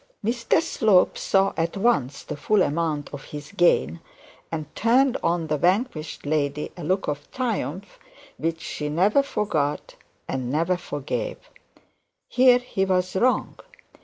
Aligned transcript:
Mr 0.25 0.59
Slope 0.63 1.15
saw 1.15 1.53
at 1.55 1.77
once 1.77 2.23
the 2.23 2.35
full 2.35 2.63
amount 2.63 3.13
of 3.13 3.25
his 3.25 3.51
gain, 3.51 3.99
and 4.51 4.65
turned 4.75 5.15
on 5.21 5.45
the 5.45 5.59
vanquished 5.59 6.25
lady 6.25 6.71
a 6.75 6.83
look 6.83 7.07
of 7.07 7.29
triumph 7.29 7.99
which 8.37 8.61
she 8.61 8.89
never 8.89 9.21
forgot 9.21 9.93
and 10.27 10.49
never 10.51 10.75
forgave. 10.75 11.37
Here 12.27 12.57
he 12.57 12.83
was 12.83 13.15
wrong. 13.15 13.57